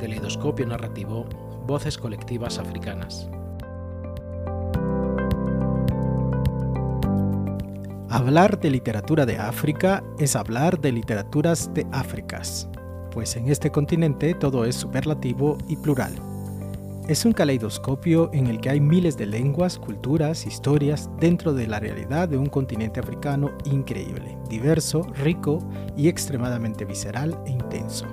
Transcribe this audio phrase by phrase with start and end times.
[0.00, 1.26] Teleidoscopio narrativo,
[1.66, 3.28] Voces colectivas africanas.
[8.08, 12.68] Hablar de literatura de África es hablar de literaturas de Áfricas,
[13.12, 16.14] pues en este continente todo es superlativo y plural.
[17.06, 21.78] Es un caleidoscopio en el que hay miles de lenguas, culturas, historias dentro de la
[21.78, 25.58] realidad de un continente africano increíble, diverso, rico
[25.96, 28.06] y extremadamente visceral e intenso.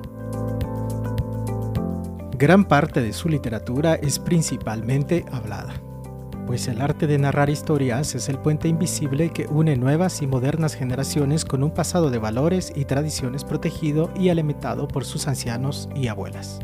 [2.38, 5.73] Gran parte de su literatura es principalmente hablada,
[6.45, 10.75] pues el arte de narrar historias es el puente invisible que une nuevas y modernas
[10.75, 16.09] generaciones con un pasado de valores y tradiciones protegido y alimentado por sus ancianos y
[16.09, 16.59] abuelas.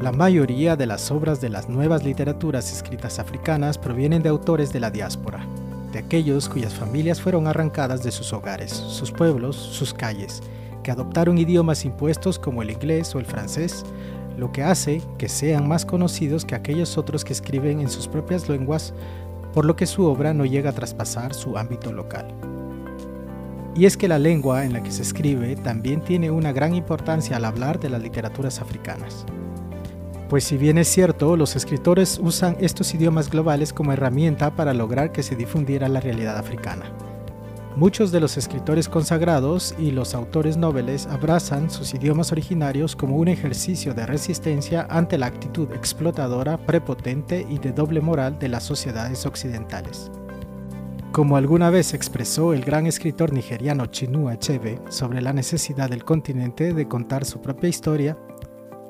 [0.00, 4.80] La mayoría de las obras de las nuevas literaturas escritas africanas provienen de autores de
[4.80, 5.46] la diáspora,
[5.92, 10.42] de aquellos cuyas familias fueron arrancadas de sus hogares, sus pueblos, sus calles,
[10.82, 13.84] que adoptaron idiomas impuestos como el inglés o el francés,
[14.38, 18.48] lo que hace que sean más conocidos que aquellos otros que escriben en sus propias
[18.48, 18.94] lenguas,
[19.52, 22.28] por lo que su obra no llega a traspasar su ámbito local.
[23.74, 27.36] Y es que la lengua en la que se escribe también tiene una gran importancia
[27.36, 29.26] al hablar de las literaturas africanas.
[30.28, 35.10] Pues si bien es cierto, los escritores usan estos idiomas globales como herramienta para lograr
[35.10, 36.92] que se difundiera la realidad africana.
[37.78, 43.28] Muchos de los escritores consagrados y los autores noveles abrazan sus idiomas originarios como un
[43.28, 49.24] ejercicio de resistencia ante la actitud explotadora, prepotente y de doble moral de las sociedades
[49.26, 50.10] occidentales.
[51.12, 56.74] Como alguna vez expresó el gran escritor nigeriano Chinua Achebe sobre la necesidad del continente
[56.74, 58.18] de contar su propia historia,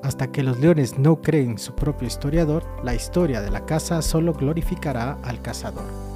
[0.03, 4.32] hasta que los leones no creen su propio historiador, la historia de la caza solo
[4.32, 6.08] glorificará al cazador.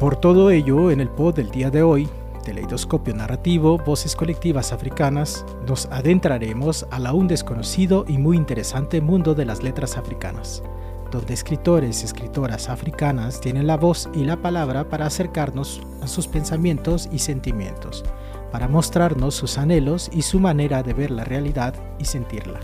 [0.00, 2.06] Por todo ello, en el pod del día de hoy,
[2.44, 9.46] Teleidoscopio Narrativo, Voces Colectivas Africanas, nos adentraremos al aún desconocido y muy interesante mundo de
[9.46, 10.62] las letras africanas,
[11.10, 16.28] donde escritores y escritoras africanas tienen la voz y la palabra para acercarnos a sus
[16.28, 18.04] pensamientos y sentimientos,
[18.52, 22.60] para mostrarnos sus anhelos y su manera de ver la realidad y sentirla.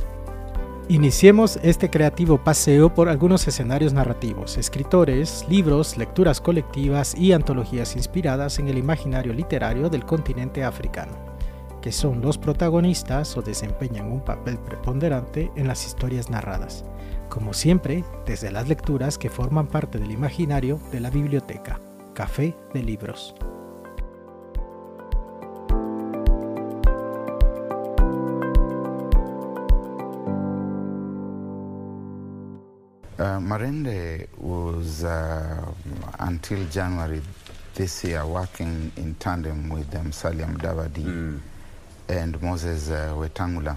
[0.92, 8.58] Iniciemos este creativo paseo por algunos escenarios narrativos, escritores, libros, lecturas colectivas y antologías inspiradas
[8.58, 11.14] en el imaginario literario del continente africano,
[11.80, 16.84] que son los protagonistas o desempeñan un papel preponderante en las historias narradas,
[17.30, 21.80] como siempre desde las lecturas que forman parte del imaginario de la biblioteca,
[22.12, 23.34] Café de Libros.
[33.18, 35.66] Uh, Marende was uh,
[36.20, 37.20] until January
[37.74, 41.40] this year working in tandem with um, Salim Davadi mm.
[42.08, 43.76] and Moses uh, Wetangula.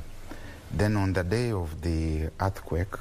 [0.72, 2.96] Then on the day of the earthquake,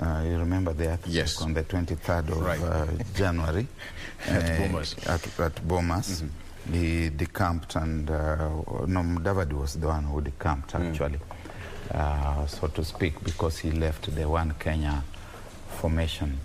[0.00, 1.40] uh, you remember the earthquake yes.
[1.40, 2.60] on the 23rd of right.
[2.60, 3.68] uh, January
[4.26, 4.98] at Bomas.
[5.08, 6.22] At, at Bomas.
[6.22, 6.72] Mm-hmm.
[6.74, 8.48] He decamped, and uh,
[8.88, 10.90] no, Davadi was the one who decamped mm.
[10.90, 11.20] actually,
[11.90, 12.48] mm.
[12.48, 15.04] so to speak, because he left the one Kenya
[15.86, 16.36] formation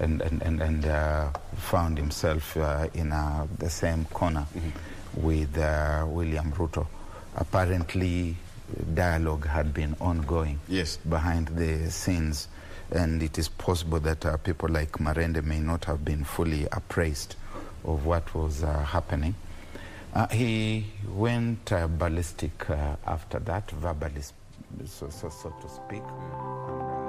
[0.00, 5.26] and, and, and, and uh, found himself uh, in uh, the same corner mm-hmm.
[5.26, 6.86] with uh, William Ruto.
[7.36, 8.34] Apparently,
[8.94, 10.96] dialogue had been ongoing yes.
[10.96, 12.48] behind the scenes,
[12.90, 17.36] and it is possible that uh, people like Marende may not have been fully appraised
[17.84, 19.34] of what was uh, happening.
[20.30, 22.64] he went ballistic
[23.06, 24.22] after that, verbally,
[24.86, 27.07] so, so, so to speak.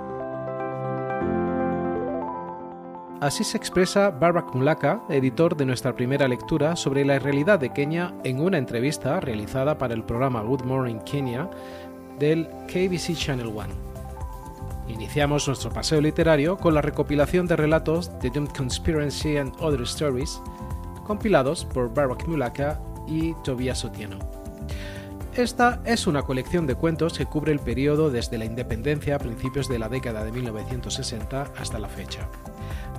[3.22, 8.14] Así se expresa Barbara Kunlaka, editor de nuestra primera lectura sobre la realidad de Kenia
[8.24, 11.50] en una entrevista realizada para el programa Good Morning Kenya
[12.18, 13.74] del KBC Channel One.
[14.88, 20.42] Iniciamos nuestro paseo literario con la recopilación de relatos de Doomed Conspiracy and Other Stories,
[21.06, 24.18] compilados por Barack Mulaka y Tobias Otieno.
[25.36, 29.68] Esta es una colección de cuentos que cubre el periodo desde la independencia a principios
[29.68, 32.30] de la década de 1960 hasta la fecha.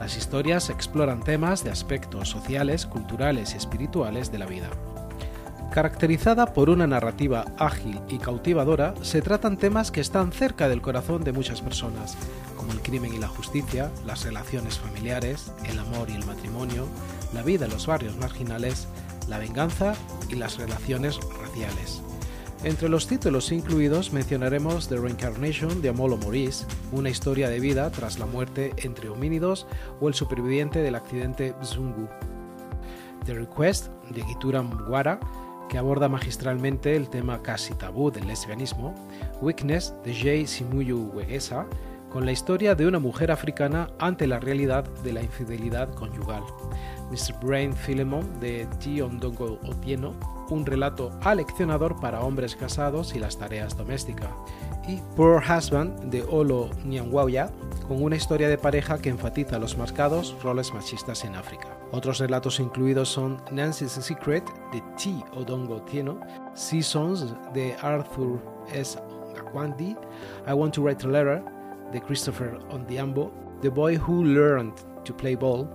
[0.00, 4.70] Las historias exploran temas de aspectos sociales, culturales y espirituales de la vida.
[5.74, 11.22] Caracterizada por una narrativa ágil y cautivadora, se tratan temas que están cerca del corazón
[11.22, 12.16] de muchas personas,
[12.56, 16.86] como el crimen y la justicia, las relaciones familiares, el amor y el matrimonio,
[17.34, 18.88] la vida en los barrios marginales,
[19.28, 19.92] la venganza
[20.30, 22.02] y las relaciones raciales.
[22.62, 28.18] Entre los títulos incluidos mencionaremos The Reincarnation de Amolo Maurice, una historia de vida tras
[28.18, 29.66] la muerte entre homínidos
[29.98, 32.06] o el superviviente del accidente Zungu.
[33.24, 35.18] The Request de Gitura Mwara,
[35.70, 38.94] que aborda magistralmente el tema casi tabú del lesbianismo.
[39.40, 41.66] Weakness de Jay Simuyu Wegesa,
[42.10, 46.42] con la historia de una mujer africana ante la realidad de la infidelidad conyugal.
[47.10, 47.42] Mr.
[47.42, 49.00] Brain Philemon de T.
[49.02, 50.14] Ondongo Otieno,
[50.50, 54.30] un relato aleccionador para hombres casados y las tareas domésticas.
[54.86, 57.50] Y Poor Husband de Olo Nyangwaya,
[57.86, 61.76] con una historia de pareja que enfatiza los marcados roles machistas en África.
[61.92, 65.12] Otros relatos incluidos son Nancy's Secret de T.
[65.34, 66.20] Odongo Otieno,
[66.54, 68.40] Seasons de Arthur
[68.72, 68.98] S.
[69.34, 69.96] Gakwandi,
[70.46, 71.42] I Want to Write a Letter
[71.92, 73.32] de Christopher Ondiambo,
[73.62, 74.74] The Boy Who Learned
[75.04, 75.68] to Play Ball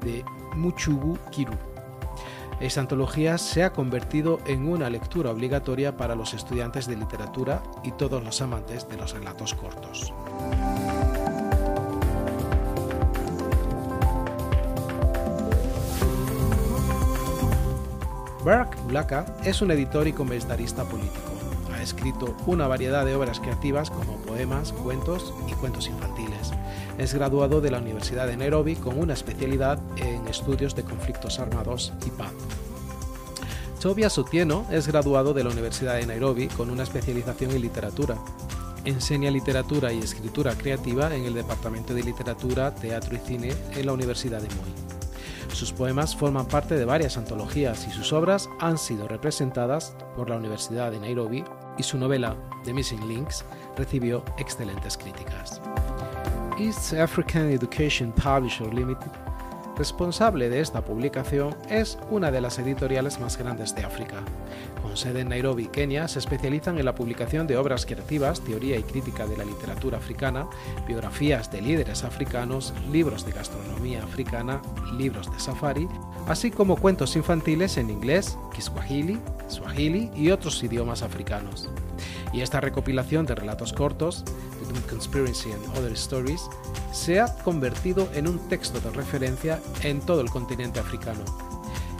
[0.00, 0.24] de
[0.56, 1.69] Muchugu Kiru.
[2.60, 7.92] Esta antología se ha convertido en una lectura obligatoria para los estudiantes de literatura y
[7.92, 10.12] todos los amantes de los relatos cortos.
[18.44, 21.30] Barack Mulaka es un editor y comentarista político.
[21.74, 26.29] Ha escrito una variedad de obras creativas como poemas, cuentos y cuentos infantiles.
[27.00, 31.94] Es graduado de la Universidad de Nairobi con una especialidad en estudios de conflictos armados
[32.06, 32.30] y paz.
[33.80, 38.18] Tobias Otieno es graduado de la Universidad de Nairobi con una especialización en literatura.
[38.84, 43.94] Enseña literatura y escritura creativa en el Departamento de Literatura, Teatro y Cine en la
[43.94, 44.68] Universidad de Moi.
[45.54, 50.36] Sus poemas forman parte de varias antologías y sus obras han sido representadas por la
[50.36, 51.44] Universidad de Nairobi
[51.78, 52.36] y su novela
[52.66, 53.42] The Missing Links
[53.74, 55.62] recibió excelentes críticas.
[56.60, 59.10] East African Education Publisher Limited,
[59.78, 64.16] responsable de esta publicación, es una de las editoriales más grandes de África.
[64.82, 68.82] Con sede en Nairobi, Kenia, se especializan en la publicación de obras creativas, teoría y
[68.82, 70.48] crítica de la literatura africana,
[70.86, 74.60] biografías de líderes africanos, libros de gastronomía africana,
[74.98, 75.88] libros de safari,
[76.28, 79.18] así como cuentos infantiles en inglés, kiswahili,
[79.48, 81.70] swahili y otros idiomas africanos.
[82.34, 84.24] Y esta recopilación de relatos cortos,
[84.88, 86.48] Conspiracy and Other Stories,
[86.92, 91.24] se ha convertido en un texto de referencia en todo el continente africano.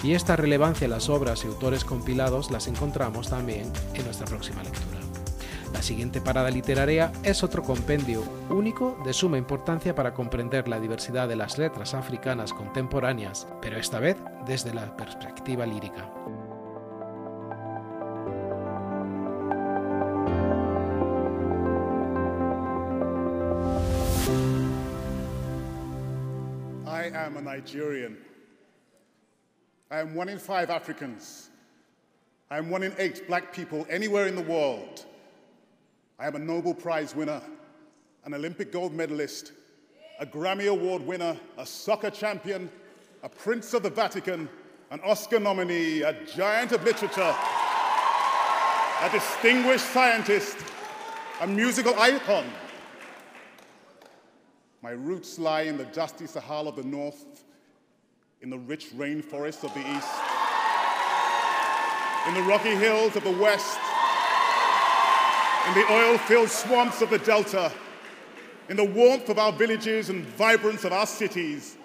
[0.02, 4.62] Y esta relevancia en las obras y autores compilados las encontramos también en nuestra próxima
[4.62, 5.00] lectura.
[5.72, 11.28] La siguiente parada literaria es otro compendio único de suma importancia para comprender la diversidad
[11.28, 14.16] de las letras africanas contemporáneas, pero esta vez
[14.46, 16.10] desde la perspectiva lírica.
[27.10, 28.16] Am a Nigerian.
[29.90, 31.50] I am one in five Africans.
[32.50, 35.04] I am one in eight black people anywhere in the world.
[36.18, 37.40] I am a Nobel Prize winner,
[38.24, 39.52] an Olympic gold medalist,
[40.18, 42.70] a Grammy Award winner, a soccer champion,
[43.22, 44.48] a Prince of the Vatican,
[44.90, 47.34] an Oscar nominee, a giant of literature,
[49.02, 50.56] a distinguished scientist,
[51.40, 52.44] a musical icon.
[54.82, 57.44] My roots lie in the dusty Sahara of the north,
[58.40, 60.08] in the rich rainforests of the east,
[62.26, 63.78] in the rocky hills of the west,
[65.68, 67.70] in the oil filled swamps of the delta,
[68.70, 71.76] in the warmth of our villages and vibrance of our cities.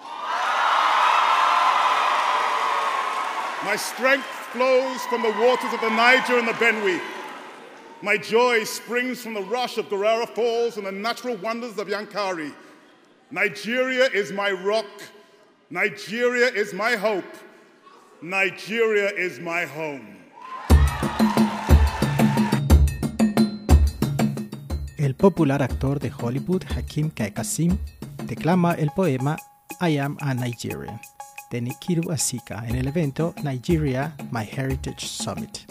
[3.65, 7.01] My strength flows from the waters of the Niger and the Benue.
[8.01, 12.53] My joy springs from the rush of Guerrera Falls and the natural wonders of Yankari.
[13.31, 14.85] Nigeria is my rock.
[15.71, 17.25] Nigeria is my hope.
[18.21, 20.15] Nigeria is my home.
[24.97, 27.77] El popular actor de Hollywood Hakim Kasim
[28.27, 29.37] declama el poema
[29.81, 30.99] I Am a Nigerian
[31.49, 35.65] de Nikiru Asika en el evento Nigeria My Heritage Summit.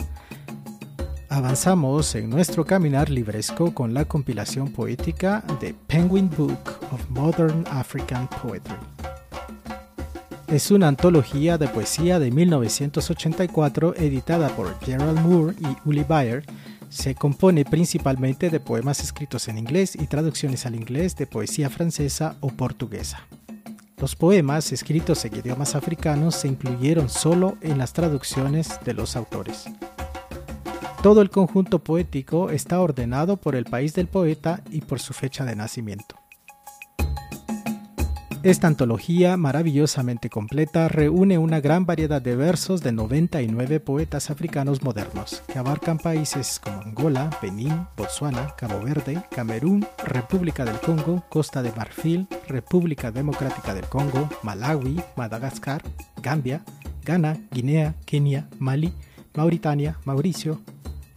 [1.34, 6.60] Avanzamos en nuestro caminar libresco con la compilación poética de Penguin Book
[6.92, 8.76] of Modern African Poetry.
[10.46, 16.44] Es una antología de poesía de 1984 editada por Gerald Moore y Uli Bayer.
[16.88, 22.36] Se compone principalmente de poemas escritos en inglés y traducciones al inglés de poesía francesa
[22.42, 23.26] o portuguesa.
[23.96, 29.64] Los poemas escritos en idiomas africanos se incluyeron solo en las traducciones de los autores.
[31.04, 35.44] Todo el conjunto poético está ordenado por el país del poeta y por su fecha
[35.44, 36.16] de nacimiento.
[38.42, 45.42] Esta antología maravillosamente completa reúne una gran variedad de versos de 99 poetas africanos modernos,
[45.46, 51.72] que abarcan países como Angola, Benín, Botswana, Cabo Verde, Camerún, República del Congo, Costa de
[51.72, 55.82] Marfil, República Democrática del Congo, Malawi, Madagascar,
[56.22, 56.64] Gambia,
[57.04, 58.90] Ghana, Guinea, Kenia, Mali,
[59.34, 60.62] Mauritania, Mauricio,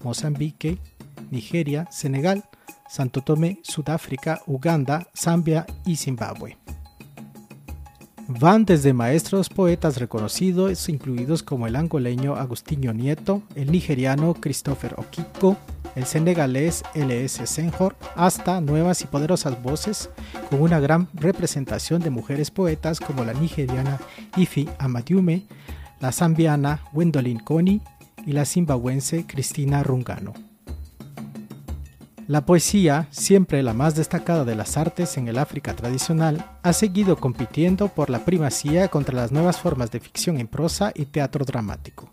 [0.08, 0.80] Mozambique,
[1.32, 2.46] Nigeria, Senegal,
[2.88, 6.58] Santo Tomé, Sudáfrica, Uganda, Zambia y Zimbabue.
[8.30, 15.58] Van desde maestros poetas reconocidos, incluidos como el angoleño Agustinho Nieto, el nigeriano Christopher Okiko,
[15.96, 17.46] el senegalés L.S.
[17.46, 20.10] Senghor, hasta nuevas y poderosas voces
[20.50, 24.00] con una gran representación de mujeres poetas como la nigeriana
[24.38, 25.44] Ifi Amadiume,
[26.00, 27.82] la zambiana Wendolyn Koni
[28.26, 30.34] y la zimbabuense Cristina Rungano.
[32.28, 37.16] La poesía, siempre la más destacada de las artes en el África tradicional, ha seguido
[37.16, 42.12] compitiendo por la primacía contra las nuevas formas de ficción en prosa y teatro dramático.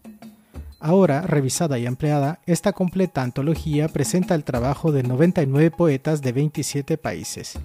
[0.79, 6.97] Ahora, revisada y ampliada, esta completa antología presenta el trabajo de 99 poetas de 27
[6.97, 7.59] países.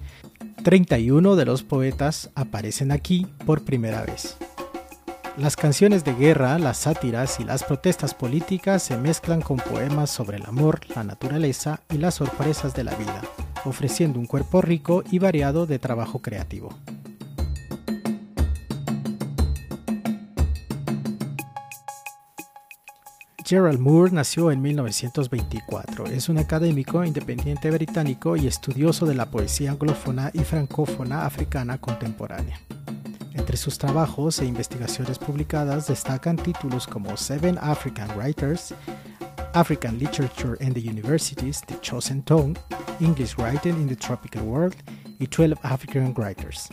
[0.64, 4.36] 31 de los poetas aparecen aquí por primera vez.
[5.40, 10.36] Las canciones de guerra, las sátiras y las protestas políticas se mezclan con poemas sobre
[10.36, 13.22] el amor, la naturaleza y las sorpresas de la vida,
[13.64, 16.74] ofreciendo un cuerpo rico y variado de trabajo creativo.
[23.42, 26.04] Gerald Moore nació en 1924.
[26.08, 32.60] Es un académico independiente británico y estudioso de la poesía anglófona y francófona africana contemporánea.
[33.34, 38.74] Entre sus trabajos e investigaciones publicadas destacan títulos como Seven African Writers,
[39.54, 42.56] African Literature and the Universities, The Chosen Tongue,
[43.00, 44.76] English Writing in the Tropical World
[45.18, 46.68] y 12 African Writers.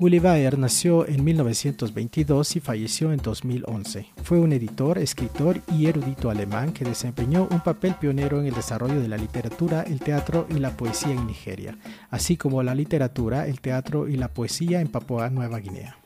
[0.00, 4.06] Willy Bayer nació en 1922 y falleció en 2011.
[4.22, 8.98] Fue un editor, escritor y erudito alemán que desempeñó un papel pionero en el desarrollo
[8.98, 11.76] de la literatura, el teatro y la poesía en Nigeria,
[12.08, 15.98] así como la literatura, el teatro y la poesía en Papua Nueva Guinea.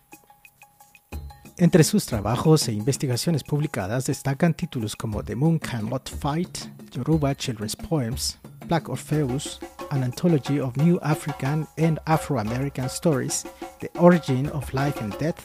[1.57, 6.59] Entre sus trabajos e investigaciones publicadas destacan títulos como The Moon Cannot Fight,
[6.91, 9.61] Yoruba Children's Poems, Black Orpheus,
[9.93, 13.47] an anthology of new African and Afro American stories,
[13.85, 15.45] The Origin of Life and Death,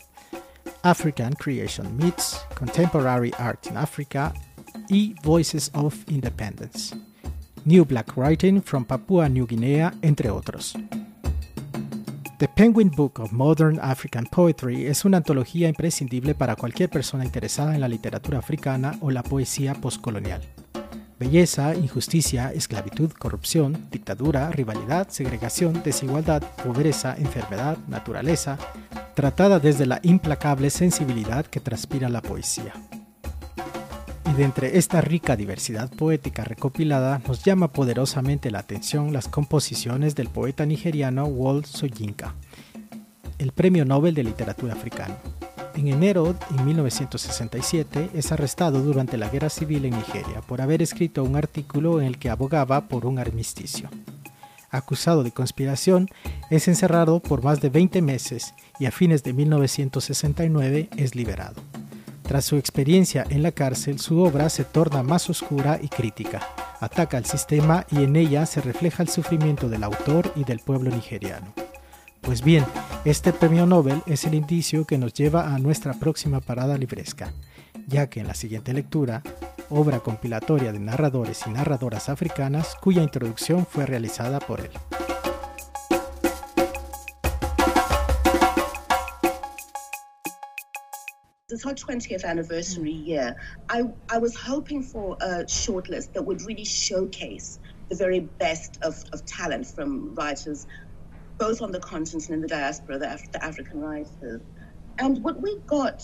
[0.86, 4.34] African Creation Myths, Contemporary Art in Africa,
[4.90, 6.96] y Voices of Independence.
[7.66, 10.74] New Black Writing from Papua New Guinea, entre otros.
[12.38, 17.76] The Penguin Book of Modern African Poetry es una antología imprescindible para cualquier persona interesada
[17.76, 20.42] en la literatura africana o la poesía postcolonial.
[21.20, 28.58] Belleza, injusticia, esclavitud, corrupción, dictadura, rivalidad, segregación, desigualdad, pobreza, enfermedad, naturaleza,
[29.16, 32.72] tratada desde la implacable sensibilidad que transpira la poesía.
[34.32, 40.16] Y de entre esta rica diversidad poética recopilada nos llama poderosamente la atención las composiciones
[40.16, 42.34] del poeta nigeriano Walt Soyinka,
[43.40, 45.18] el Premio Nobel de Literatura Africano.
[45.80, 51.24] En enero de 1967 es arrestado durante la guerra civil en Nigeria por haber escrito
[51.24, 53.90] un artículo en el que abogaba por un armisticio.
[54.72, 56.10] Acusado de conspiración,
[56.50, 61.62] es encerrado por más de 20 meses y a fines de 1969 es liberado.
[62.24, 66.42] Tras su experiencia en la cárcel, su obra se torna más oscura y crítica.
[66.82, 70.92] Ataca al sistema y en ella se refleja el sufrimiento del autor y del pueblo
[70.92, 71.54] nigeriano.
[72.30, 72.64] Pues bien,
[73.06, 77.34] este premio Nobel es el indicio que nos lleva a nuestra próxima parada libresca,
[77.88, 79.24] ya que en la siguiente lectura,
[79.72, 84.70] obra compilatoria de narradores y narradoras africanas cuya introducción fue realizada por él.
[91.48, 93.36] This whole 20th anniversary year,
[93.72, 97.60] I, I was hoping for a shortlist that would really showcase
[97.90, 100.68] the very best of, of talent from writers
[101.40, 104.44] both on the continent and in the diaspora, the, Af- the African writers.
[105.00, 106.02] And what we got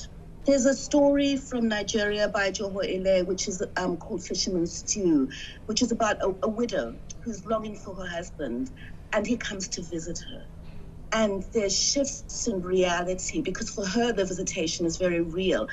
[0.47, 5.29] There's a story from Nigeria by Joho Ele, which is um, called Fisherman's Stew,
[5.67, 8.69] which is about a, a widow who's longing for her husband,
[9.13, 10.41] and he comes to visit her.
[11.13, 15.67] And there's shifts in reality because for her, the visitation is very real.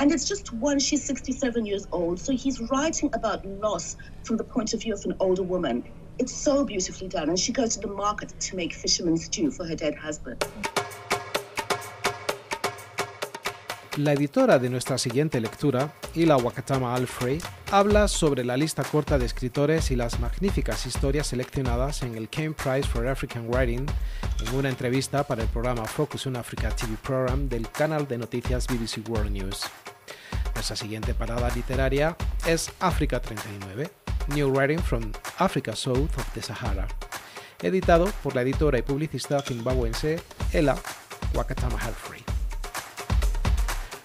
[0.00, 2.20] And it's just one, she's 67 years old.
[2.20, 5.84] So he's writing about loss from the point of view of an older woman.
[6.18, 7.28] It's so beautifully done.
[7.28, 10.44] And she goes to the market to make fisherman's stew for her dead husband.
[13.96, 17.40] La editora de nuestra siguiente lectura, Ila Wakatama Alfrey,
[17.72, 22.52] habla sobre la lista corta de escritores y las magníficas historias seleccionadas en el Kane
[22.52, 23.86] Prize for African Writing
[24.46, 28.68] en una entrevista para el programa Focus on Africa TV Program del canal de noticias
[28.68, 29.62] BBC World News.
[30.54, 33.90] Nuestra siguiente parada literaria es África 39,
[34.28, 36.88] New Writing from Africa South of the Sahara,
[37.62, 40.20] editado por la editora y publicista zimbabuense
[40.52, 40.76] Ella
[41.34, 42.24] Wakatama Alfrey.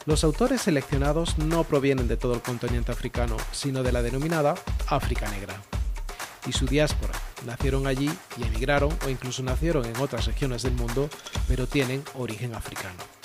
[0.05, 4.55] Los autores seleccionados no provienen de todo el continente africano, sino de la denominada
[4.87, 5.55] África Negra.
[6.45, 7.13] Y su diáspora.
[7.45, 11.09] Nacieron allí y emigraron o incluso nacieron en otras regiones del mundo,
[11.47, 13.22] pero tienen origen africano.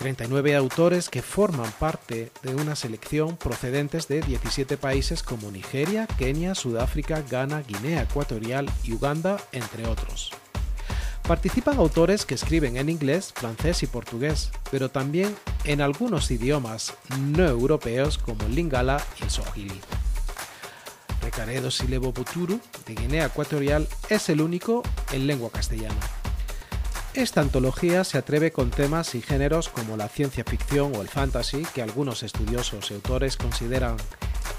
[0.00, 6.54] 39 autores que forman parte de una selección procedentes de 17 países como Nigeria, Kenia,
[6.54, 10.30] Sudáfrica, Ghana, Guinea Ecuatorial y Uganda, entre otros.
[11.28, 17.46] Participan autores que escriben en inglés, francés y portugués, pero también en algunos idiomas no
[17.46, 19.80] europeos como el lingala y el swahili.
[21.20, 26.19] Recaredo Silebo Buturu, de Guinea Ecuatorial, es el único en lengua castellana.
[27.14, 31.66] Esta antología se atreve con temas y géneros como la ciencia ficción o el fantasy,
[31.74, 33.96] que algunos estudiosos y autores consideran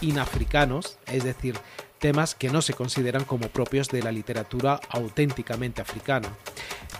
[0.01, 1.55] inafricanos, es decir,
[1.99, 6.27] temas que no se consideran como propios de la literatura auténticamente africana.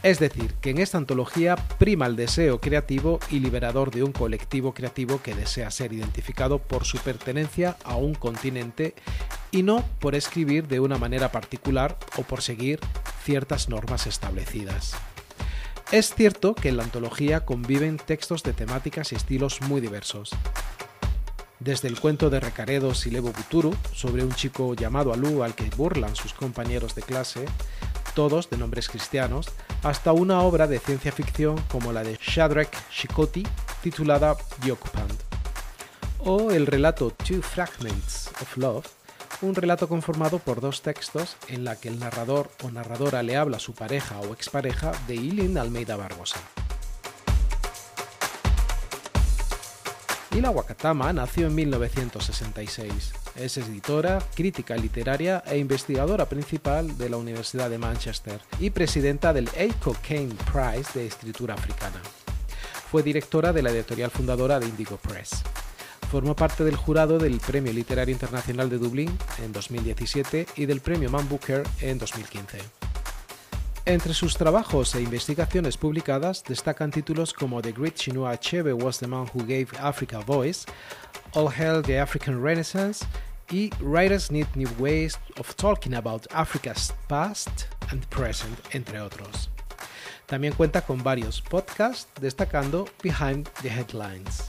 [0.04, 4.74] Es decir, que en esta antología prima el deseo creativo y liberador de un colectivo
[4.74, 8.96] creativo que desea ser identificado por su pertenencia a un continente
[9.52, 12.80] y no por escribir de una manera particular o por seguir
[13.26, 14.96] ciertas normas establecidas.
[15.92, 20.30] Es cierto que en la antología conviven textos de temáticas y estilos muy diversos,
[21.60, 26.16] desde el cuento de Recaredo Silebo Buturu sobre un chico llamado Alu al que burlan
[26.16, 27.44] sus compañeros de clase,
[28.16, 29.50] todos de nombres cristianos,
[29.84, 33.46] hasta una obra de ciencia ficción como la de Shadrach Shikoti
[33.84, 34.38] titulada
[34.72, 35.22] Occupant.
[36.20, 38.88] O el relato Two Fragments of Love,
[39.42, 43.58] un relato conformado por dos textos en la que el narrador o narradora le habla
[43.58, 46.40] a su pareja o expareja de Ilin Almeida Barbosa.
[50.34, 53.14] Ila Wakatama nació en 1966.
[53.36, 59.50] Es editora, crítica literaria e investigadora principal de la Universidad de Manchester y presidenta del
[59.50, 59.92] A.
[60.08, 62.02] Kane Prize de Escritura Africana.
[62.90, 65.44] Fue directora de la editorial fundadora de Indigo Press.
[66.12, 71.10] Formó parte del jurado del Premio Literario Internacional de Dublín en 2017 y del Premio
[71.10, 72.58] Man Booker en 2015.
[73.86, 79.08] Entre sus trabajos e investigaciones publicadas destacan títulos como The Great Chinua Achebe Was the
[79.08, 80.66] Man Who Gave Africa Voice,
[81.34, 83.06] All Hail the African Renaissance
[83.50, 89.50] y Writers Need New Ways of Talking About Africa's Past and Present, entre otros.
[90.26, 94.44] También cuenta con varios podcasts destacando Behind the Headlines.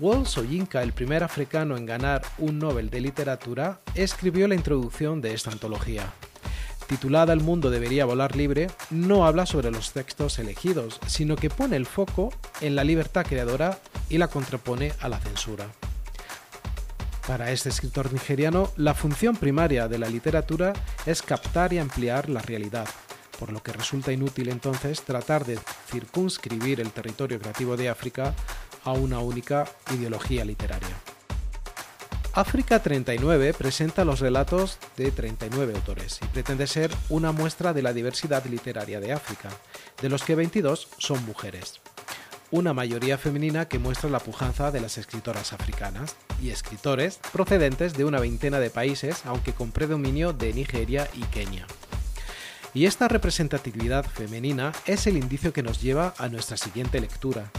[0.00, 5.34] Walt Soyinka, el primer africano en ganar un Nobel de Literatura, escribió la introducción de
[5.34, 6.12] esta antología.
[6.86, 11.76] Titulada El mundo debería volar libre, no habla sobre los textos elegidos, sino que pone
[11.76, 13.78] el foco en la libertad creadora
[14.08, 15.66] y la contrapone a la censura.
[17.26, 20.72] Para este escritor nigeriano, la función primaria de la literatura
[21.06, 22.88] es captar y ampliar la realidad,
[23.38, 28.34] por lo que resulta inútil entonces tratar de circunscribir el territorio creativo de África
[28.84, 30.96] a una única ideología literaria.
[32.34, 37.92] África 39 presenta los relatos de 39 autores y pretende ser una muestra de la
[37.92, 39.50] diversidad literaria de África,
[40.00, 41.80] de los que 22 son mujeres.
[42.50, 48.06] Una mayoría femenina que muestra la pujanza de las escritoras africanas y escritores procedentes de
[48.06, 51.66] una veintena de países, aunque con predominio de Nigeria y Kenia.
[52.74, 57.50] Y esta representatividad femenina es el indicio que nos lleva a nuestra siguiente lectura,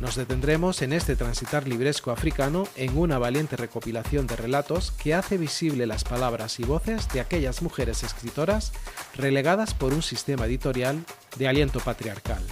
[0.00, 5.36] nos detendremos en este transitar libresco africano en una valiente recopilación de relatos que hace
[5.36, 8.72] visible las palabras y voces de aquellas mujeres escritoras
[9.14, 11.04] relegadas por un sistema editorial
[11.36, 12.42] de aliento patriarcal.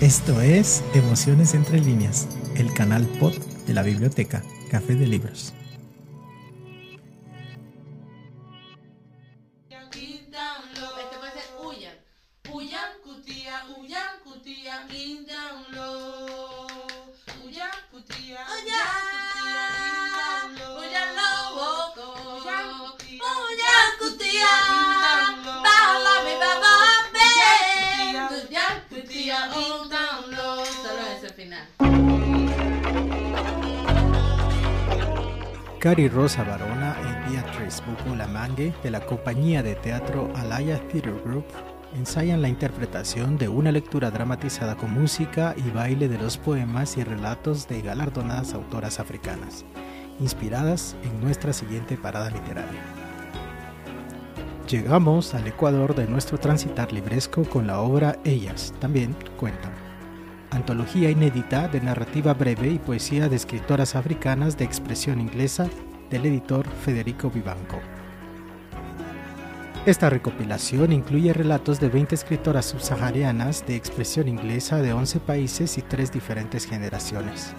[0.00, 3.32] Esto es Emociones entre líneas, el canal pod
[3.66, 5.54] de la biblioteca Café de Libros.
[35.84, 41.44] Cari Rosa Barona y Beatrice Bukulamangue de la compañía de teatro Alaya Theatre Group
[41.94, 47.04] ensayan la interpretación de una lectura dramatizada con música y baile de los poemas y
[47.04, 49.66] relatos de galardonadas autoras africanas,
[50.20, 52.80] inspiradas en nuestra siguiente parada literaria.
[54.66, 59.83] Llegamos al Ecuador de nuestro transitar libresco con la obra Ellas, también cuentan.
[60.54, 65.66] Antología inédita de narrativa breve y poesía de escritoras africanas de expresión inglesa
[66.10, 67.80] del editor Federico Vivanco.
[69.84, 75.82] Esta recopilación incluye relatos de 20 escritoras subsaharianas de expresión inglesa de 11 países y
[75.82, 77.52] 3 diferentes generaciones.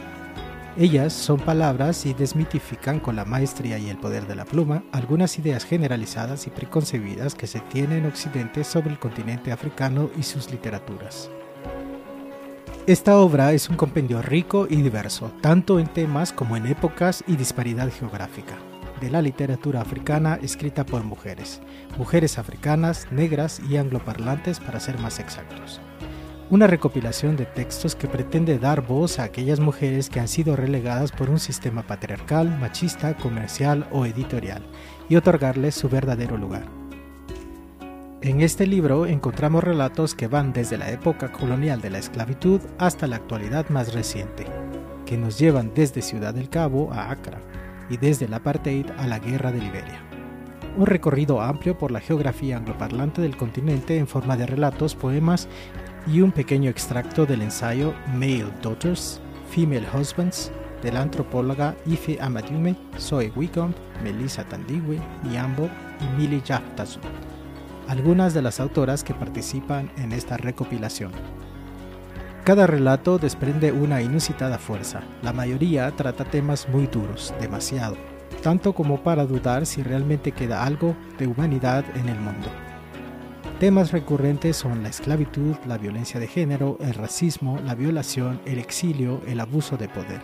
[0.78, 5.38] Ellas son palabras y desmitifican con la maestría y el poder de la pluma algunas
[5.38, 10.50] ideas generalizadas y preconcebidas que se tienen en Occidente sobre el continente africano y sus
[10.50, 11.30] literaturas.
[12.88, 17.36] Esta obra es un compendio rico y diverso, tanto en temas como en épocas y
[17.36, 18.58] disparidad geográfica,
[19.02, 21.62] de la literatura africana escrita por mujeres,
[21.98, 25.82] mujeres africanas, negras y angloparlantes para ser más exactos
[26.52, 31.12] una recopilación de textos que pretende dar voz a aquellas mujeres que han sido relegadas
[31.12, 34.64] por un sistema patriarcal, machista, comercial o editorial,
[35.10, 36.85] y otorgarles su verdadero lugar.
[38.26, 43.06] En este libro encontramos relatos que van desde la época colonial de la esclavitud hasta
[43.06, 44.48] la actualidad más reciente,
[45.06, 47.40] que nos llevan desde Ciudad del Cabo a Accra
[47.88, 50.02] y desde el apartheid a la guerra de Liberia.
[50.76, 55.48] Un recorrido amplio por la geografía angloparlante del continente en forma de relatos, poemas
[56.08, 62.76] y un pequeño extracto del ensayo Male Daughters, Female Husbands de la antropóloga Ife Amadume,
[62.98, 65.00] Zoe Wickham, Melissa Tandigwe,
[65.32, 65.70] Yambo
[66.02, 67.00] y Millie Jaftazu,
[67.88, 71.12] algunas de las autoras que participan en esta recopilación.
[72.44, 77.98] Cada relato desprende una inusitada fuerza, la mayoría trata temas muy duros, demasiado,
[78.44, 82.48] tanto como para dudar si realmente queda algo de humanidad en el mundo.
[83.60, 89.22] Temas recurrentes son la esclavitud, la violencia de género, el racismo, la violación, el exilio,
[89.26, 90.22] el abuso de poder.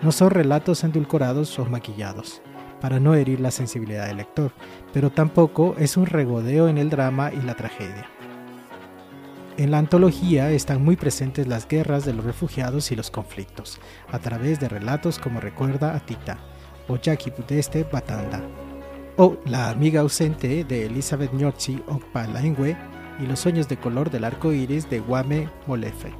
[0.00, 2.40] No son relatos endulcorados o maquillados,
[2.80, 4.52] para no herir la sensibilidad del lector,
[4.92, 8.08] pero tampoco es un regodeo en el drama y la tragedia.
[9.56, 13.78] En la antología están muy presentes las guerras de los refugiados y los conflictos,
[14.10, 16.38] a través de relatos como Recuerda a Tita
[16.88, 18.40] o Jackie Budeste Batanda,
[19.16, 22.76] o La amiga ausente de Elizabeth Nyotzi Okpalaengwe
[23.20, 26.10] y Los sueños de color del arco iris de Wame Molefe.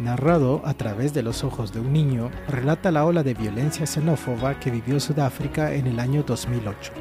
[0.00, 4.58] Narrado a través de los ojos de un niño, relata la ola de violencia xenófoba
[4.58, 6.92] que vivió Sudáfrica en el año 2008.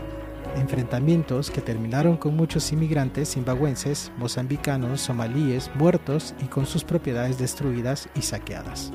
[0.57, 8.09] Enfrentamientos que terminaron con muchos inmigrantes zimbabuenses, mozambicanos, somalíes muertos y con sus propiedades destruidas
[8.15, 8.91] y saqueadas.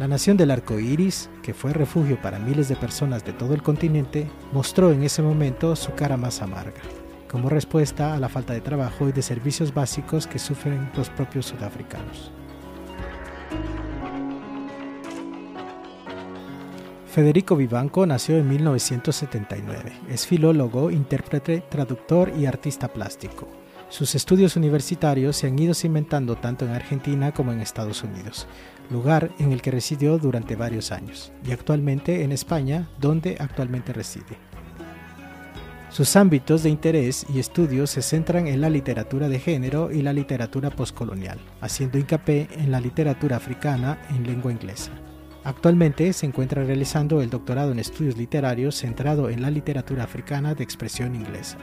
[0.00, 3.62] La nación del arco iris, que fue refugio para miles de personas de todo el
[3.62, 6.82] continente, mostró en ese momento su cara más amarga,
[7.34, 11.46] como respuesta a la falta de trabajo y de servicios básicos que sufren los propios
[11.46, 12.30] sudafricanos.
[17.08, 19.92] Federico Vivanco nació en 1979.
[20.08, 23.48] Es filólogo, intérprete, traductor y artista plástico.
[23.88, 28.46] Sus estudios universitarios se han ido cimentando tanto en Argentina como en Estados Unidos,
[28.90, 34.53] lugar en el que residió durante varios años, y actualmente en España, donde actualmente reside.
[35.94, 40.12] Sus ámbitos de interés y estudios se centran en la literatura de género y la
[40.12, 44.90] literatura postcolonial, haciendo hincapié en la literatura africana en lengua inglesa.
[45.44, 50.64] Actualmente se encuentra realizando el doctorado en estudios literarios centrado en la literatura africana de
[50.64, 51.58] expresión inglesa,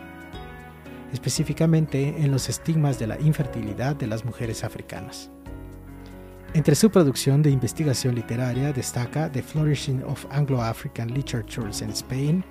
[1.11, 5.29] específicamente en los estigmas de la infertilidad de las mujeres africanas.
[6.53, 12.45] Entre su producción de investigación literaria destaca The Flourishing of Anglo-African Literatures in Spain,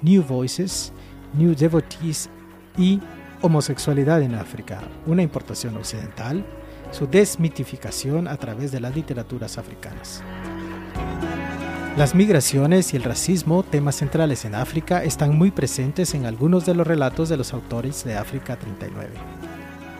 [0.00, 0.92] New Voices,
[1.34, 2.30] New Devotees
[2.76, 3.00] y
[3.42, 6.44] Homosexualidad en África, una importación occidental,
[6.90, 10.22] su desmitificación a través de las literaturas africanas.
[11.96, 16.74] Las migraciones y el racismo, temas centrales en África, están muy presentes en algunos de
[16.74, 19.10] los relatos de los autores de África 39.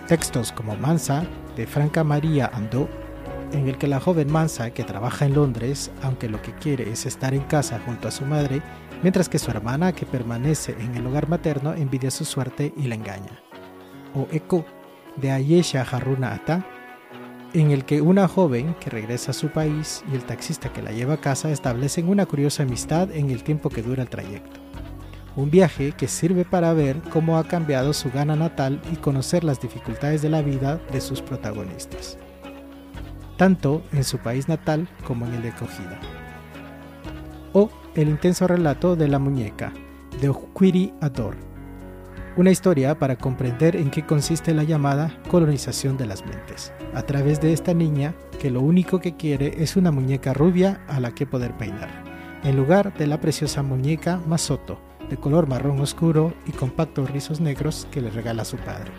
[0.08, 1.24] Textos como Mansa,
[1.56, 2.88] de Franca María Andó,
[3.52, 7.06] en el que la joven Mansa, que trabaja en Londres, aunque lo que quiere es
[7.06, 8.60] estar en casa junto a su madre,
[9.04, 12.94] mientras que su hermana, que permanece en el hogar materno, envidia su suerte y la
[12.94, 13.38] engaña.
[14.14, 14.64] O Eko,
[15.16, 16.64] de Ayesha Haruna Ata,
[17.52, 20.90] en el que una joven que regresa a su país y el taxista que la
[20.90, 24.58] lleva a casa establecen una curiosa amistad en el tiempo que dura el trayecto.
[25.36, 29.60] Un viaje que sirve para ver cómo ha cambiado su gana natal y conocer las
[29.60, 32.16] dificultades de la vida de sus protagonistas.
[33.36, 36.00] tanto en su país natal como en el de acogida.
[37.52, 39.72] O el intenso relato de la muñeca,
[40.20, 41.36] de Okwiri Ador,
[42.36, 47.40] una historia para comprender en qué consiste la llamada colonización de las mentes, a través
[47.40, 51.26] de esta niña que lo único que quiere es una muñeca rubia a la que
[51.26, 52.02] poder peinar,
[52.42, 57.86] en lugar de la preciosa muñeca Masoto, de color marrón oscuro y compactos rizos negros
[57.92, 58.90] que le regala su padre.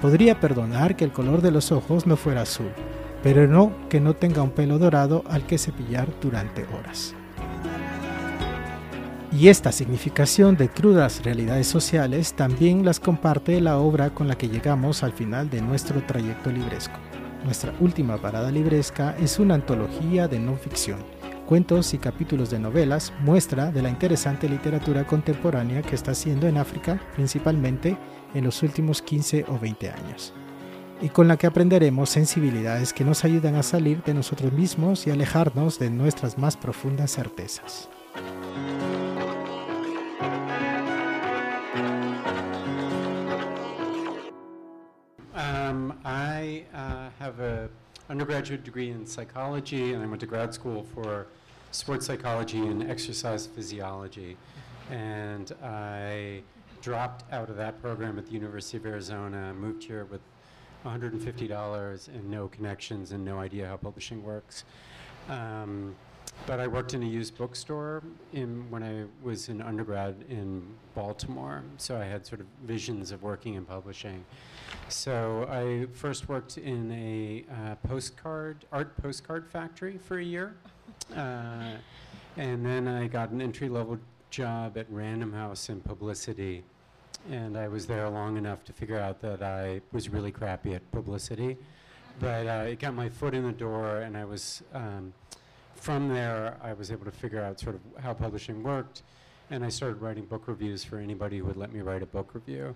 [0.00, 2.70] Podría perdonar que el color de los ojos no fuera azul,
[3.24, 7.16] pero no que no tenga un pelo dorado al que cepillar durante horas.
[9.32, 14.48] Y esta significación de crudas realidades sociales también las comparte la obra con la que
[14.48, 16.98] llegamos al final de nuestro trayecto libresco.
[17.44, 20.98] Nuestra última parada libresca es una antología de no ficción,
[21.46, 26.58] cuentos y capítulos de novelas, muestra de la interesante literatura contemporánea que está haciendo en
[26.58, 27.96] África, principalmente
[28.34, 30.34] en los últimos 15 o 20 años,
[31.00, 35.10] y con la que aprenderemos sensibilidades que nos ayudan a salir de nosotros mismos y
[35.10, 37.88] alejarnos de nuestras más profundas certezas.
[48.20, 51.26] Undergraduate degree in psychology, and I went to grad school for
[51.70, 54.36] sports psychology and exercise physiology.
[54.90, 56.42] And I
[56.82, 60.20] dropped out of that program at the University of Arizona, moved here with
[60.84, 64.64] $150 and no connections and no idea how publishing works.
[65.30, 65.96] Um,
[66.46, 71.62] but I worked in a used bookstore in, when I was an undergrad in Baltimore,
[71.76, 74.24] so I had sort of visions of working in publishing.
[74.88, 80.56] So I first worked in a uh, postcard, art postcard factory for a year.
[81.16, 81.76] Uh,
[82.36, 83.98] and then I got an entry level
[84.30, 86.62] job at Random House in publicity.
[87.30, 90.90] And I was there long enough to figure out that I was really crappy at
[90.90, 91.56] publicity.
[92.18, 95.12] But uh, it got my foot in the door, and I was, um,
[95.80, 99.02] from there, I was able to figure out sort of how publishing worked.
[99.50, 102.34] And I started writing book reviews for anybody who would let me write a book
[102.34, 102.74] review.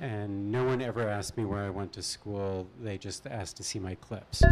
[0.00, 3.62] And no one ever asked me where I went to school, they just asked to
[3.62, 4.42] see my clips.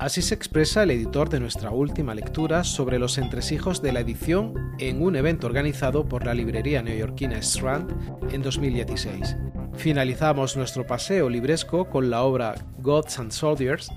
[0.00, 4.54] Así se expresa el editor de nuestra última lectura sobre los entresijos de la edición
[4.78, 7.92] en un evento organizado por la librería neoyorquina Strand
[8.32, 9.36] en 2016.
[9.74, 13.90] Finalizamos nuestro paseo libresco con la obra Gods and Soldiers,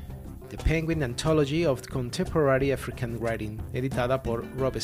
[0.56, 4.76] The Penguin Anthology of Contemporary African Writing, editada por Rob.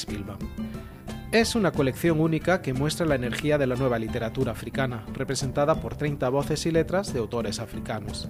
[1.31, 5.95] Es una colección única que muestra la energía de la nueva literatura africana, representada por
[5.95, 8.29] 30 voces y letras de autores africanos.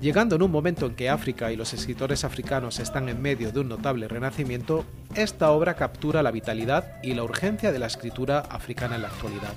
[0.00, 3.60] Llegando en un momento en que África y los escritores africanos están en medio de
[3.60, 8.96] un notable renacimiento, esta obra captura la vitalidad y la urgencia de la escritura africana
[8.96, 9.52] en la actualidad.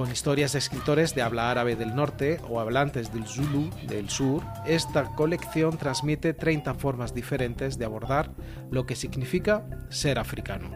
[0.00, 4.42] Con historias de escritores de habla árabe del norte o hablantes del Zulu del sur,
[4.64, 8.30] esta colección transmite 30 formas diferentes de abordar
[8.70, 10.70] lo que significa ser africano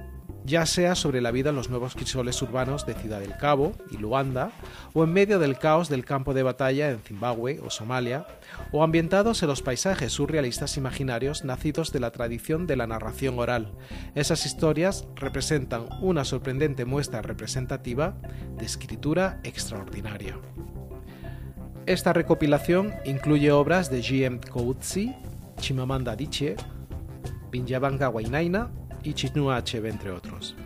[0.45, 3.97] ya sea sobre la vida en los nuevos crisoles urbanos de Ciudad del Cabo y
[3.97, 4.53] Luanda,
[4.93, 8.27] o en medio del caos del campo de batalla en Zimbabue o Somalia,
[8.77, 13.71] o ambientados en los paisajes surrealistas imaginarios nacidos de la tradición de la narración oral.
[14.17, 18.17] Esas historias representan una sorprendente muestra representativa
[18.59, 20.41] de escritura extraordinaria.
[21.87, 24.41] Esta recopilación incluye obras de G.M.
[24.51, 25.15] Coetzee,
[25.61, 26.57] Chimamanda Adichie,
[27.53, 28.73] Pinjabanga Wainaina,
[29.05, 30.57] y Chinua Achebe, entre otros.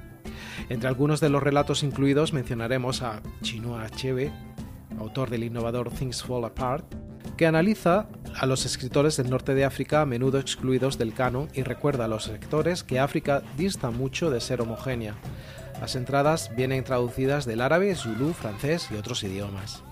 [0.71, 4.33] Entre algunos de los relatos incluidos mencionaremos a Chinua Achebe,
[4.99, 7.08] autor del innovador Things Fall Apart,
[7.39, 11.63] que analiza a los escritores del norte de África a menudo excluidos del canon y
[11.63, 15.15] recuerda a los lectores que África dista mucho de ser homogénea.
[15.81, 19.85] Las entradas vienen traducidas del árabe, zulú, francés y otros idiomas.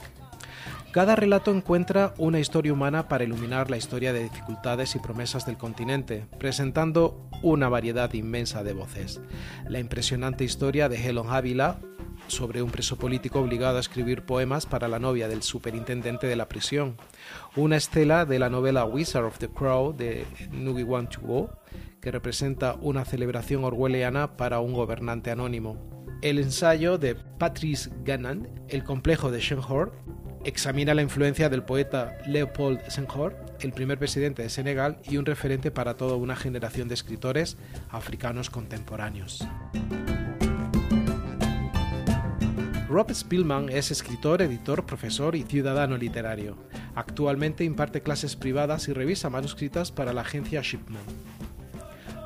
[0.97, 5.59] Cada relato encuentra una historia humana para iluminar la historia de dificultades y promesas del
[5.59, 9.21] continente, presentando una variedad inmensa de voces.
[9.69, 11.81] La impresionante historia de Helen Ávila,
[12.29, 16.49] sobre un preso político obligado a escribir poemas para la novia del superintendente de la
[16.49, 16.97] prisión.
[17.57, 21.51] Una estela de la novela Wizard of the Crow de Nugi Go,
[22.01, 25.77] que representa una celebración orwelliana para un gobernante anónimo.
[26.23, 29.93] El ensayo de Patrice Gannan, El complejo de Senghor,
[30.47, 35.73] examina la influencia del poeta Leopold Senghor, el primer presidente de Senegal y un referente
[35.73, 37.57] para toda una generación de escritores
[37.91, 39.45] africanos contemporáneos.
[42.89, 46.57] Rob Spielman es escritor, editor, profesor y ciudadano literario.
[46.95, 51.03] Actualmente imparte clases privadas y revisa manuscritas para la agencia Shipman.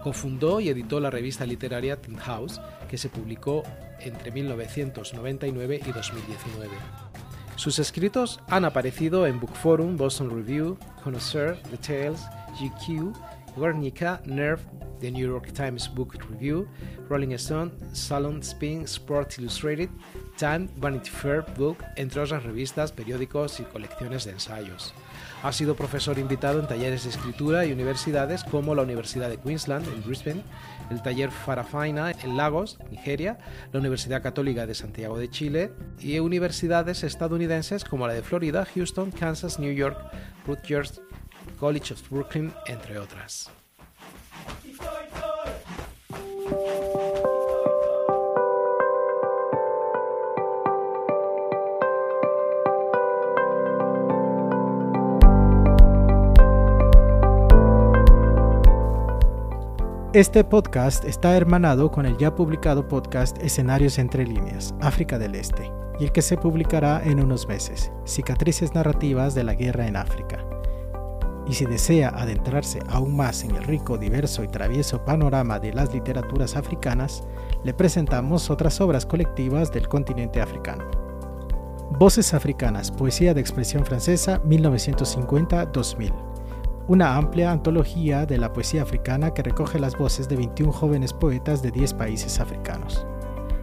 [0.04, 3.62] Cofundó y editó la revista literaria Tin House, que se publicó
[3.98, 7.09] entre 1999 y 2019.
[7.60, 12.22] Sus escritos han aparecido en Book Forum, Boston Review, Connoisseur, The Tales,
[12.58, 13.12] GQ,
[13.54, 14.62] Guernica, Nerve,
[14.98, 16.66] The New York Times Book Review,
[17.10, 19.90] Rolling Stone, Salon Spin, Sports Illustrated,
[20.38, 24.94] Time, Vanity Fair Book, entre otras revistas, periódicos y colecciones de ensayos.
[25.42, 29.86] Ha sido profesor invitado en talleres de escritura y universidades como la Universidad de Queensland
[29.88, 30.42] en Brisbane,
[30.90, 33.38] el taller Farafina en Lagos, Nigeria,
[33.72, 39.10] la Universidad Católica de Santiago de Chile y universidades estadounidenses como la de Florida, Houston,
[39.10, 39.98] Kansas, New York,
[40.46, 41.00] Rutgers,
[41.58, 43.50] College of Brooklyn, entre otras.
[60.12, 65.70] Este podcast está hermanado con el ya publicado podcast Escenarios entre líneas, África del Este,
[66.00, 70.44] y el que se publicará en unos meses, Cicatrices narrativas de la guerra en África.
[71.46, 75.94] Y si desea adentrarse aún más en el rico, diverso y travieso panorama de las
[75.94, 77.22] literaturas africanas,
[77.62, 80.90] le presentamos otras obras colectivas del continente africano.
[82.00, 86.29] Voces Africanas, Poesía de Expresión Francesa, 1950-2000
[86.88, 91.62] una amplia antología de la poesía africana que recoge las voces de 21 jóvenes poetas
[91.62, 93.06] de 10 países africanos.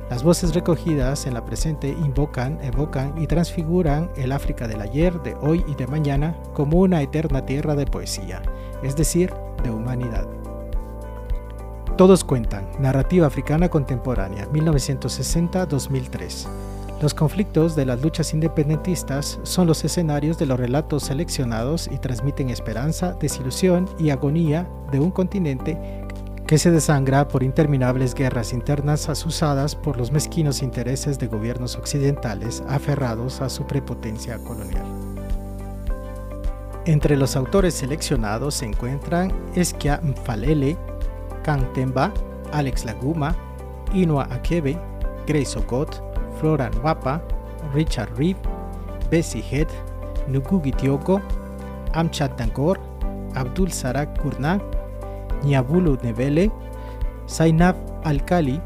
[0.09, 5.35] Las voces recogidas en la presente invocan, evocan y transfiguran el África del ayer, de
[5.35, 8.41] hoy y de mañana como una eterna tierra de poesía,
[8.83, 10.25] es decir, de humanidad.
[11.97, 16.47] Todos cuentan, Narrativa Africana Contemporánea, 1960-2003.
[17.01, 22.49] Los conflictos de las luchas independentistas son los escenarios de los relatos seleccionados y transmiten
[22.49, 25.77] esperanza, desilusión y agonía de un continente
[26.47, 32.63] que se desangra por interminables guerras internas asusadas por los mezquinos intereses de gobiernos occidentales
[32.67, 34.85] aferrados a su prepotencia colonial.
[36.85, 40.77] Entre los autores seleccionados se encuentran Esquia Mfalele,
[41.75, 42.11] Temba,
[42.53, 43.35] Alex Laguma,
[43.93, 44.79] Inua Akebe,
[45.27, 46.06] Grace Okot,
[46.39, 47.21] Flora Nwapa,
[47.73, 48.39] Richard Reeve,
[49.09, 49.67] Bessie Head,
[50.27, 51.21] Nugugi Tioko,
[51.93, 52.77] Amchat Dangor,
[53.35, 54.59] Abdul Sarak Kurna,
[55.43, 56.51] Nyabulu Nevele,
[57.27, 58.59] Zainab Alkali,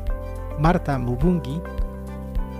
[0.59, 1.61] Marta Mubungi,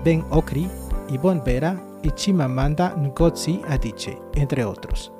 [0.04, 0.68] Ben Okri,
[1.08, 5.12] Yvonne Vera y Chimamanda Ngozi Adichie, entre otros.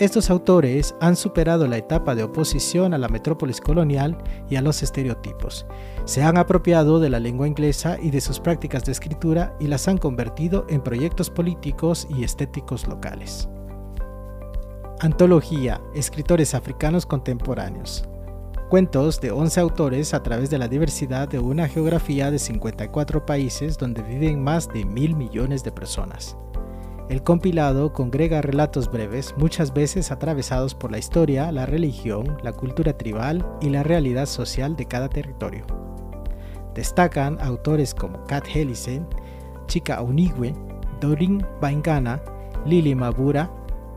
[0.00, 4.16] Estos autores han superado la etapa de oposición a la metrópolis colonial
[4.48, 5.66] y a los estereotipos.
[6.06, 9.88] Se han apropiado de la lengua inglesa y de sus prácticas de escritura y las
[9.88, 13.50] han convertido en proyectos políticos y estéticos locales.
[15.00, 18.08] Antología Escritores africanos contemporáneos.
[18.70, 23.76] Cuentos de 11 autores a través de la diversidad de una geografía de 54 países
[23.76, 26.38] donde viven más de mil millones de personas.
[27.10, 32.96] El compilado congrega relatos breves, muchas veces atravesados por la historia, la religión, la cultura
[32.96, 35.64] tribal y la realidad social de cada territorio.
[36.72, 39.08] Destacan autores como Kat Helisen,
[39.66, 40.54] Chika Unigwe,
[41.00, 42.22] Dorin Baingana,
[42.64, 43.50] Lili Mabura,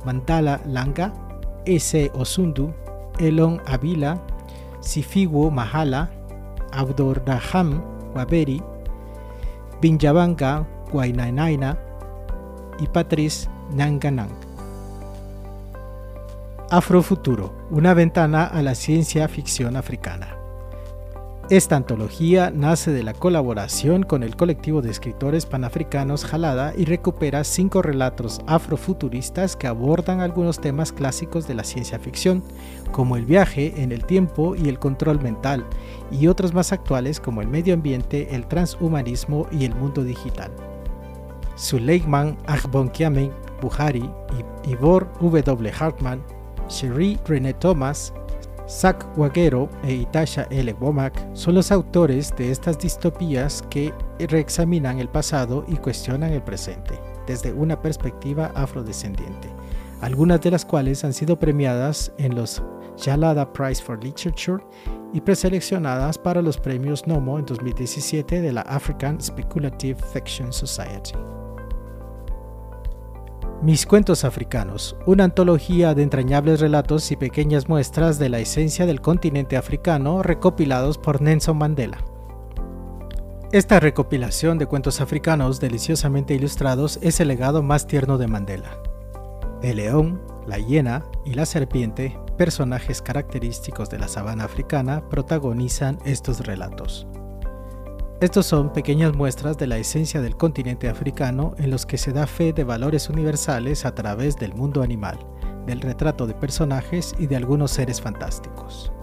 [0.03, 1.13] Mandala Langa,
[1.67, 2.09] S.
[2.15, 2.73] Osundu,
[3.19, 4.19] Elon Avila,
[4.79, 6.09] Sifiwo Mahala,
[6.71, 7.79] Abdurraham
[8.15, 8.59] Waberi,
[9.81, 11.77] Binjabanga Guainainaina,
[12.79, 14.29] y Patrice Nanganang.
[16.69, 20.37] Afrofuturo, una ventana a la ciencia ficción africana.
[21.49, 27.43] Esta antología nace de la colaboración con el colectivo de escritores panafricanos Jalada y recupera
[27.43, 32.43] cinco relatos afrofuturistas que abordan algunos temas clásicos de la ciencia ficción,
[32.93, 35.65] como el viaje en el tiempo y el control mental,
[36.11, 40.49] y otros más actuales como el medio ambiente, el transhumanismo y el mundo digital.
[41.55, 43.31] Suleiman Agbonkiame
[43.61, 44.09] Buhari,
[44.67, 45.71] Ivor W.
[45.71, 46.23] Hartman,
[46.69, 48.13] Sherry René Thomas,
[48.67, 50.73] Zach Waguero e Itasha L.
[50.79, 56.99] Womack son los autores de estas distopías que reexaminan el pasado y cuestionan el presente
[57.27, 59.49] desde una perspectiva afrodescendiente,
[60.01, 62.61] algunas de las cuales han sido premiadas en los
[62.97, 64.63] Jalada Prize for Literature
[65.13, 71.13] y preseleccionadas para los premios NOMO en 2017 de la African Speculative Fiction Society.
[73.63, 78.99] Mis cuentos africanos, una antología de entrañables relatos y pequeñas muestras de la esencia del
[78.99, 82.03] continente africano recopilados por Nelson Mandela.
[83.53, 88.77] Esta recopilación de cuentos africanos deliciosamente ilustrados es el legado más tierno de Mandela.
[89.61, 96.45] El león, la hiena y la serpiente, personajes característicos de la sabana africana, protagonizan estos
[96.45, 97.07] relatos.
[98.23, 102.25] Estos son pequeñas muestras de la esencia del continente africano en los que se da
[102.25, 105.19] fe de valores universales a través del mundo animal,
[105.65, 108.93] del retrato de personajes y de algunos seres fantásticos.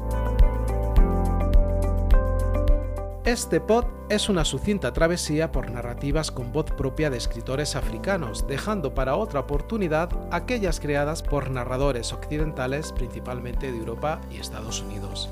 [3.27, 8.95] Este pod es una sucinta travesía por narrativas con voz propia de escritores africanos, dejando
[8.95, 15.29] para otra oportunidad aquellas creadas por narradores occidentales, principalmente de Europa y Estados Unidos.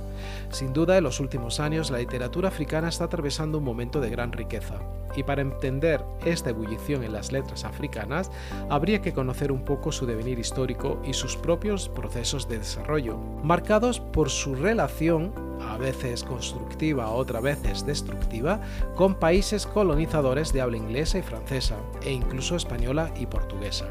[0.50, 4.32] Sin duda, en los últimos años la literatura africana está atravesando un momento de gran
[4.32, 4.80] riqueza,
[5.16, 8.30] y para entender esta ebullición en las letras africanas,
[8.70, 14.00] habría que conocer un poco su devenir histórico y sus propios procesos de desarrollo, marcados
[14.00, 18.60] por su relación, a veces constructiva, otras veces destructiva,
[18.94, 23.86] con países colonizadores de habla inglesa y francesa, e incluso española y portuguesa.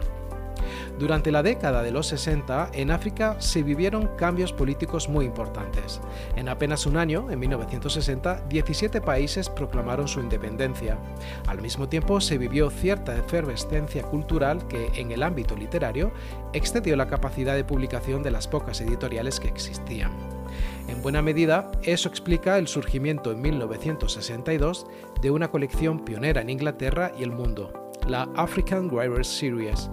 [1.00, 6.02] Durante la década de los 60, en África se vivieron cambios políticos muy importantes.
[6.36, 10.98] En apenas un año, en 1960, 17 países proclamaron su independencia.
[11.46, 16.12] Al mismo tiempo, se vivió cierta efervescencia cultural que, en el ámbito literario,
[16.54, 20.12] excedió la capacidad de publicación de las pocas editoriales que existían.
[20.88, 24.88] En buena medida, eso explica el surgimiento en 1962
[25.22, 29.92] de una colección pionera en Inglaterra y el mundo, la African Writers Series,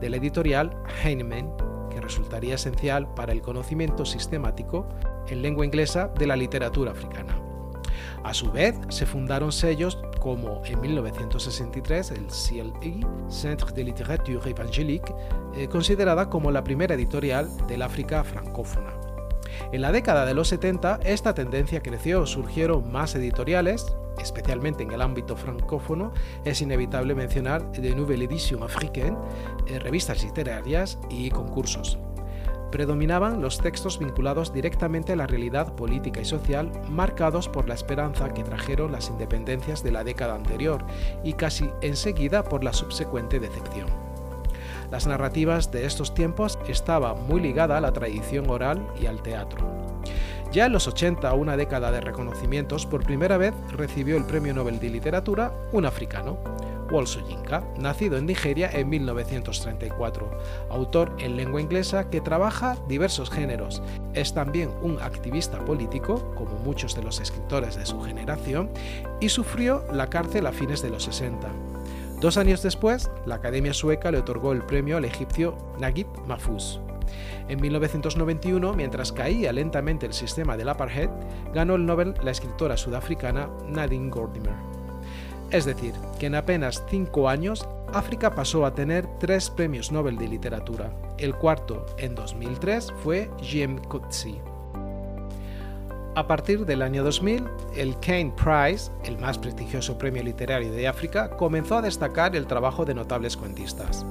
[0.00, 1.52] de la editorial Heinemann,
[1.90, 4.88] que resultaría esencial para el conocimiento sistemático
[5.28, 7.40] en lengua inglesa de la literatura africana.
[8.22, 15.14] A su vez, se fundaron sellos como en 1963 el CLI, Centre de Littérature Évangélique,
[15.54, 18.92] eh, considerada como la primera editorial del África francófona.
[19.72, 25.02] En la década de los 70 esta tendencia creció, surgieron más editoriales, especialmente en el
[25.02, 26.12] ámbito francófono,
[26.44, 29.16] es inevitable mencionar de Nouvelle Edition Africaine,
[29.66, 31.98] eh, revistas literarias y concursos.
[32.70, 38.34] Predominaban los textos vinculados directamente a la realidad política y social, marcados por la esperanza
[38.34, 40.84] que trajeron las independencias de la década anterior
[41.22, 43.86] y casi enseguida por la subsecuente decepción.
[44.90, 49.66] Las narrativas de estos tiempos estaban muy ligadas a la tradición oral y al teatro.
[50.56, 54.80] Ya en los 80, una década de reconocimientos, por primera vez recibió el Premio Nobel
[54.80, 56.38] de Literatura un africano,
[56.90, 60.30] Wole Soyinka, nacido en Nigeria en 1934,
[60.70, 63.82] autor en lengua inglesa que trabaja diversos géneros.
[64.14, 68.70] Es también un activista político, como muchos de los escritores de su generación,
[69.20, 71.48] y sufrió la cárcel a fines de los 60.
[72.22, 76.80] Dos años después, la Academia Sueca le otorgó el premio al egipcio Naguib Mahfouz.
[77.48, 81.10] En 1991, mientras caía lentamente el sistema del apartheid,
[81.54, 84.54] ganó el Nobel la escritora sudafricana Nadine Gordimer.
[85.50, 90.28] Es decir, que en apenas cinco años, África pasó a tener tres premios Nobel de
[90.28, 90.90] literatura.
[91.18, 94.56] El cuarto, en 2003, fue Jem Coetzee.
[96.16, 97.44] A partir del año 2000,
[97.76, 102.86] el Kane Prize, el más prestigioso premio literario de África, comenzó a destacar el trabajo
[102.86, 104.06] de notables cuentistas.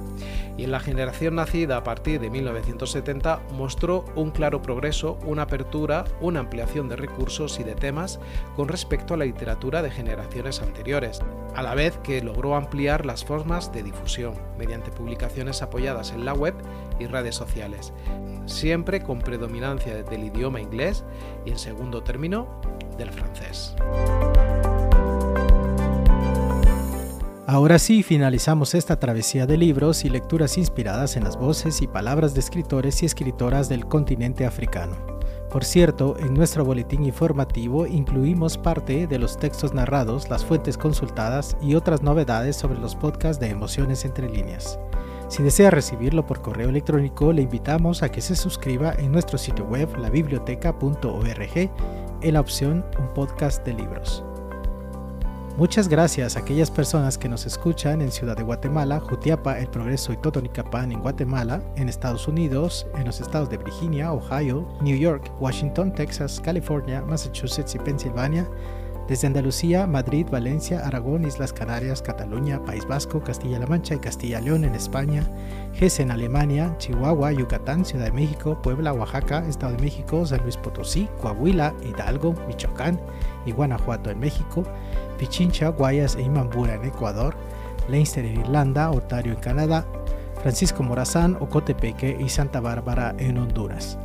[0.56, 6.04] Y en la generación nacida a partir de 1970 mostró un claro progreso, una apertura,
[6.20, 8.18] una ampliación de recursos y de temas
[8.54, 11.20] con respecto a la literatura de generaciones anteriores,
[11.54, 16.32] a la vez que logró ampliar las formas de difusión mediante publicaciones apoyadas en la
[16.32, 16.54] web
[16.98, 17.92] y redes sociales,
[18.46, 21.04] siempre con predominancia del idioma inglés
[21.44, 22.60] y en segundo término
[22.96, 23.76] del francés.
[27.48, 32.34] Ahora sí, finalizamos esta travesía de libros y lecturas inspiradas en las voces y palabras
[32.34, 34.96] de escritores y escritoras del continente africano.
[35.48, 41.56] Por cierto, en nuestro boletín informativo incluimos parte de los textos narrados, las fuentes consultadas
[41.62, 44.80] y otras novedades sobre los podcasts de Emociones entre líneas.
[45.28, 49.66] Si desea recibirlo por correo electrónico, le invitamos a que se suscriba en nuestro sitio
[49.66, 51.70] web labiblioteca.org
[52.22, 54.24] en la opción Un podcast de libros.
[55.56, 60.12] Muchas gracias a aquellas personas que nos escuchan en Ciudad de Guatemala, Jutiapa, El Progreso
[60.12, 65.32] y Totonicapán en Guatemala, en Estados Unidos, en los estados de Virginia, Ohio, New York,
[65.40, 68.46] Washington, Texas, California, Massachusetts y Pensilvania,
[69.08, 74.74] desde Andalucía, Madrid, Valencia, Aragón, Islas Canarias, Cataluña, País Vasco, Castilla-La Mancha y Castilla-León en
[74.74, 75.22] España,
[75.80, 80.58] Hesse en Alemania, Chihuahua, Yucatán, Ciudad de México, Puebla, Oaxaca, Estado de México, San Luis
[80.58, 83.00] Potosí, Coahuila, Hidalgo, Michoacán
[83.46, 84.64] y Guanajuato en México,
[85.18, 87.34] Pichincha, Guayas e Imambura en Ecuador,
[87.88, 89.86] Leinster en Irlanda, Ontario en Canadá,
[90.42, 93.98] Francisco Morazán, Ocotepeque y Santa Bárbara en Honduras.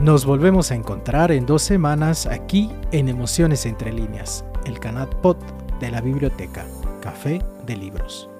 [0.00, 5.36] Nos volvemos a encontrar en dos semanas aquí en Emociones Entre Líneas, el canal pod
[5.80, 6.64] de la biblioteca
[7.00, 8.31] Café de Libros.